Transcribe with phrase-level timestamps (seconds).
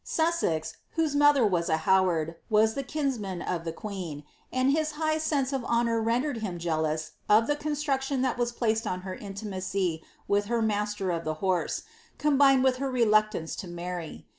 [0.03, 5.19] Sussex, whose mother vat a Howard, was the kinsman of the queen, and his high
[5.19, 10.01] sense of honour rendered him jealous of the construction that was placed on her iotunacy
[10.27, 11.83] with her master of the horse,
[12.17, 14.25] combined with her reluctance to marry.